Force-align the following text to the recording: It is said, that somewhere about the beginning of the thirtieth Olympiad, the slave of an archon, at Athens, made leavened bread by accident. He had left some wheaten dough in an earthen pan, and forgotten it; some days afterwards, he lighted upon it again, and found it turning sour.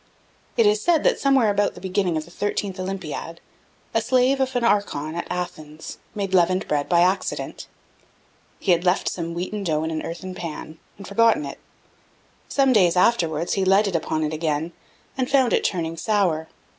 It 0.57 0.65
is 0.65 0.81
said, 0.81 1.03
that 1.03 1.19
somewhere 1.19 1.51
about 1.51 1.75
the 1.75 1.79
beginning 1.79 2.17
of 2.17 2.25
the 2.25 2.31
thirtieth 2.31 2.79
Olympiad, 2.79 3.39
the 3.93 4.01
slave 4.01 4.39
of 4.39 4.55
an 4.55 4.63
archon, 4.63 5.13
at 5.13 5.27
Athens, 5.29 5.99
made 6.15 6.33
leavened 6.33 6.67
bread 6.67 6.89
by 6.89 7.01
accident. 7.01 7.67
He 8.59 8.71
had 8.71 8.83
left 8.83 9.07
some 9.07 9.35
wheaten 9.35 9.63
dough 9.63 9.83
in 9.83 9.91
an 9.91 10.01
earthen 10.01 10.33
pan, 10.33 10.79
and 10.97 11.07
forgotten 11.07 11.45
it; 11.45 11.59
some 12.49 12.73
days 12.73 12.97
afterwards, 12.97 13.53
he 13.53 13.63
lighted 13.63 13.95
upon 13.95 14.23
it 14.23 14.33
again, 14.33 14.71
and 15.19 15.29
found 15.29 15.53
it 15.53 15.63
turning 15.63 15.97
sour. 15.97 16.47